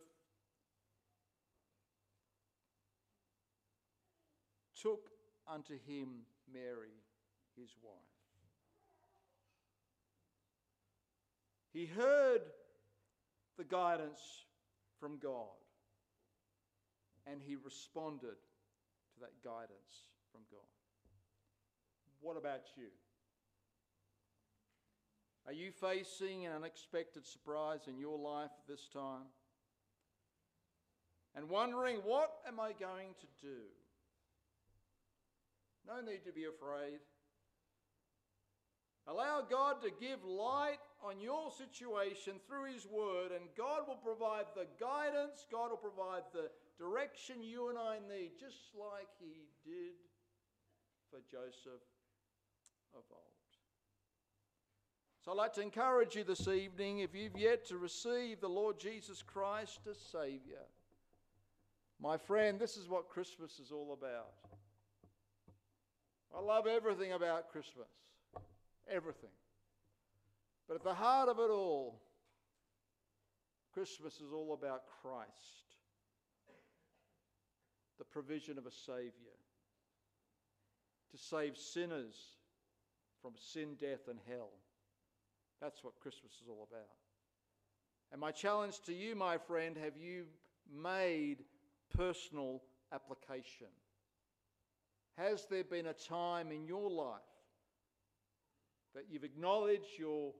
took 4.82 5.10
unto 5.48 5.74
him 5.74 6.22
Mary, 6.54 6.96
his 7.58 7.76
wife. 7.84 7.94
He 11.74 11.86
heard 11.86 12.42
the 13.58 13.64
guidance 13.64 14.46
from 15.00 15.18
God 15.18 15.48
and 17.28 17.42
he 17.42 17.56
responded 17.56 18.38
to 19.14 19.20
that 19.20 19.44
guidance 19.44 20.08
from 20.32 20.42
God. 20.52 20.60
What 22.22 22.38
about 22.38 22.62
you? 22.76 22.88
Are 25.48 25.54
you 25.54 25.72
facing 25.72 26.46
an 26.46 26.54
unexpected 26.54 27.26
surprise 27.26 27.88
in 27.88 27.98
your 27.98 28.18
life 28.18 28.52
this 28.68 28.88
time? 28.94 29.26
And 31.36 31.50
wondering, 31.50 31.98
what 32.04 32.32
am 32.48 32.60
I 32.60 32.74
going 32.74 33.16
to 33.20 33.28
do? 33.42 33.58
No 35.88 36.02
need 36.02 36.24
to 36.26 36.32
be 36.32 36.46
afraid. 36.46 37.00
Allow 39.08 39.42
God 39.50 39.82
to 39.82 39.90
give 40.00 40.24
light 40.24 40.78
on 41.04 41.20
your 41.20 41.50
situation 41.52 42.34
through 42.48 42.72
His 42.72 42.86
Word, 42.86 43.32
and 43.32 43.50
God 43.58 43.88
will 43.88 43.96
provide 43.96 44.46
the 44.56 44.68
guidance, 44.80 45.48
God 45.52 45.72
will 45.72 45.78
provide 45.78 46.24
the 46.34 46.52
direction 46.78 47.42
you 47.42 47.70
and 47.70 47.80
I 47.80 47.98
need, 48.08 48.34
just 48.40 48.76
like 48.78 49.10
He 49.20 49.50
did 49.66 49.98
for 51.10 51.20
Joseph 51.32 51.82
of 52.94 53.04
old. 53.10 53.31
So 55.24 55.32
I'd 55.32 55.38
like 55.38 55.54
to 55.54 55.62
encourage 55.62 56.16
you 56.16 56.24
this 56.24 56.48
evening 56.48 57.00
if 57.00 57.14
you've 57.14 57.38
yet 57.38 57.68
to 57.68 57.78
receive 57.78 58.42
the 58.42 58.50
Lord 58.50 58.80
Jesus 58.80 59.22
Christ 59.22 59.82
as 59.88 60.00
Saviour. 60.00 60.66
My 62.02 62.18
friend, 62.18 62.60
this 62.60 62.76
is 62.76 62.90
what 62.90 63.08
Christmas 63.08 63.60
is 63.60 63.72
all 63.72 63.94
about. 63.94 64.34
I 66.36 66.42
love 66.42 66.66
everything 66.66 67.12
about 67.12 67.52
Christmas. 67.52 67.88
Everything. 68.90 69.30
But 70.68 70.78
at 70.78 70.84
the 70.84 70.96
heart 70.96 71.30
of 71.30 71.38
it 71.38 71.52
all, 71.52 72.02
Christmas 73.76 74.16
is 74.16 74.34
all 74.34 74.58
about 74.60 74.84
Christ, 75.04 75.30
the 78.00 78.06
provision 78.06 78.58
of 78.58 78.66
a 78.66 78.72
Saviour 78.72 79.12
to 81.12 81.18
save 81.18 81.58
sinners 81.58 82.16
from 83.22 83.34
sin, 83.38 83.76
death, 83.80 84.08
and 84.10 84.18
hell. 84.28 84.50
That's 85.62 85.84
what 85.84 86.00
Christmas 86.02 86.34
is 86.42 86.48
all 86.50 86.68
about. 86.70 86.90
And 88.12 88.20
my 88.20 88.32
challenge 88.32 88.82
to 88.88 88.94
you, 88.94 89.16
my 89.16 89.38
friend, 89.38 89.78
have 89.82 89.96
you 89.96 90.26
made 90.70 91.38
personal 91.96 92.62
application? 92.92 93.68
Has 95.18 95.46
there 95.50 95.64
been 95.64 95.86
a 95.86 95.94
time 95.94 96.52
in 96.52 96.66
your 96.66 96.90
life 96.90 97.20
that 98.96 99.06
you've 99.10 99.24
acknowledged 99.24 99.98
your 99.98 100.34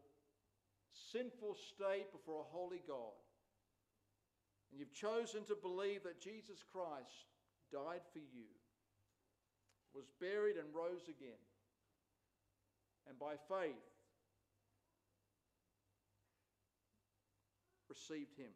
sinful 1.12 1.56
state 1.56 2.12
before 2.12 2.42
a 2.42 2.58
holy 2.58 2.82
God 2.88 3.14
and 4.72 4.80
you've 4.80 4.94
chosen 4.94 5.44
to 5.46 5.56
believe 5.56 6.04
that 6.04 6.22
Jesus 6.22 6.64
Christ 6.72 7.28
died 7.72 8.02
for 8.12 8.20
you, 8.20 8.48
was 9.94 10.06
buried, 10.20 10.56
and 10.56 10.74
rose 10.74 11.04
again, 11.10 11.40
and 13.08 13.20
by 13.20 13.36
faith 13.50 13.91
received 17.92 18.40
Him 18.40 18.56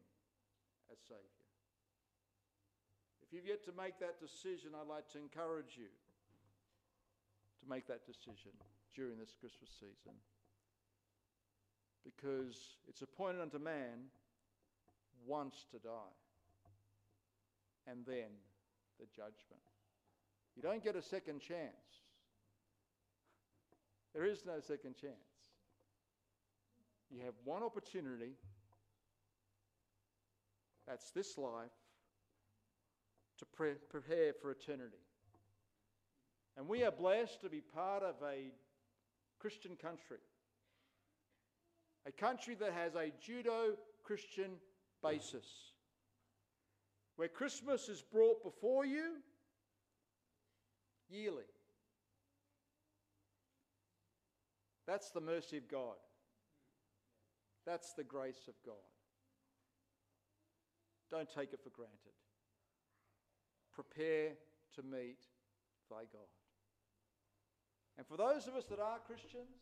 as 0.91 0.97
Savior? 1.03 1.43
If 3.19 3.33
you've 3.33 3.47
yet 3.47 3.65
to 3.65 3.73
make 3.75 3.99
that 3.99 4.21
decision, 4.21 4.71
I'd 4.71 4.87
like 4.87 5.11
to 5.11 5.19
encourage 5.19 5.75
you 5.75 5.91
to 7.59 7.65
make 7.67 7.87
that 7.87 8.05
decision 8.07 8.55
during 8.95 9.19
this 9.19 9.35
Christmas 9.35 9.69
season. 9.75 10.15
Because 12.05 12.77
it's 12.87 13.01
appointed 13.01 13.41
unto 13.41 13.59
man 13.59 14.07
once 15.25 15.65
to 15.71 15.79
die, 15.79 16.15
and 17.89 18.05
then 18.05 18.29
the 18.99 19.07
judgment. 19.07 19.65
You 20.55 20.61
don't 20.61 20.83
get 20.83 20.95
a 20.95 21.01
second 21.01 21.41
chance. 21.41 22.05
There 24.13 24.23
is 24.23 24.45
no 24.45 24.59
second 24.61 24.95
chance. 24.95 25.15
You 27.09 27.19
have 27.25 27.33
one 27.43 27.63
opportunity. 27.63 28.33
That's 30.87 31.11
this 31.11 31.37
life 31.37 31.71
to 33.39 33.45
pre- 33.45 33.73
prepare 33.89 34.33
for 34.33 34.51
eternity. 34.51 34.97
And 36.57 36.67
we 36.67 36.83
are 36.83 36.91
blessed 36.91 37.41
to 37.41 37.49
be 37.49 37.61
part 37.61 38.03
of 38.03 38.15
a 38.23 38.51
Christian 39.39 39.75
country, 39.75 40.19
a 42.05 42.11
country 42.11 42.55
that 42.55 42.71
has 42.71 42.95
a 42.95 43.11
Judeo 43.21 43.75
Christian 44.03 44.51
basis, 45.03 45.45
where 47.17 47.27
Christmas 47.27 47.89
is 47.89 48.01
brought 48.01 48.43
before 48.43 48.85
you 48.85 49.15
yearly. 51.09 51.43
That's 54.87 55.09
the 55.11 55.21
mercy 55.21 55.57
of 55.57 55.67
God. 55.67 55.95
That's 57.65 57.93
the 57.93 58.03
grace 58.03 58.47
of 58.47 58.53
God. 58.65 58.75
Don't 61.11 61.29
take 61.29 61.53
it 61.53 61.59
for 61.63 61.69
granted. 61.69 62.15
Prepare 63.73 64.33
to 64.75 64.81
meet 64.83 65.21
thy 65.89 66.03
God. 66.11 66.31
And 67.97 68.05
for 68.07 68.17
those 68.17 68.47
of 68.47 68.55
us 68.55 68.65
that 68.69 68.79
are 68.79 68.99
Christians, 69.05 69.55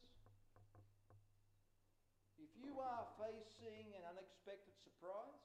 if 2.40 2.50
you 2.58 2.80
are 2.80 3.06
facing 3.20 3.94
an 3.94 4.04
unexpected 4.10 4.74
surprise, 4.82 5.43